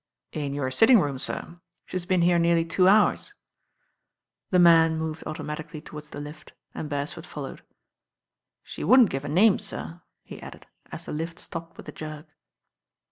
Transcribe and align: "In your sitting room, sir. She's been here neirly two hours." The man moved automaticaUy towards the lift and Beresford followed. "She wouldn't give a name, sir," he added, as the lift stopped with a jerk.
"In 0.31 0.55
your 0.55 0.71
sitting 0.71 0.99
room, 0.99 1.19
sir. 1.19 1.59
She's 1.85 2.07
been 2.07 2.23
here 2.23 2.39
neirly 2.39 2.65
two 2.67 2.87
hours." 2.87 3.35
The 4.49 4.57
man 4.57 4.97
moved 4.97 5.23
automaticaUy 5.27 5.85
towards 5.85 6.09
the 6.09 6.19
lift 6.19 6.53
and 6.73 6.89
Beresford 6.89 7.27
followed. 7.27 7.61
"She 8.63 8.83
wouldn't 8.83 9.11
give 9.11 9.25
a 9.25 9.29
name, 9.29 9.59
sir," 9.59 10.01
he 10.23 10.41
added, 10.41 10.65
as 10.91 11.05
the 11.05 11.11
lift 11.11 11.37
stopped 11.37 11.77
with 11.77 11.87
a 11.87 11.91
jerk. 11.91 12.25